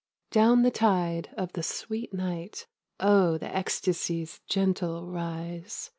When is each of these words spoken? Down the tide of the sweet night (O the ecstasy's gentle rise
Down 0.31 0.63
the 0.63 0.71
tide 0.71 1.29
of 1.37 1.53
the 1.53 1.61
sweet 1.61 2.11
night 2.11 2.65
(O 2.99 3.37
the 3.37 3.55
ecstasy's 3.55 4.41
gentle 4.47 5.05
rise 5.11 5.89